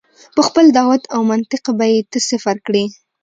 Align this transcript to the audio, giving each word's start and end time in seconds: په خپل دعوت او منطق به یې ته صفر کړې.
په 0.35 0.41
خپل 0.47 0.65
دعوت 0.77 1.03
او 1.13 1.21
منطق 1.31 1.63
به 1.77 1.85
یې 1.93 1.99
ته 2.11 2.17
صفر 2.29 2.55
کړې. 2.65 2.83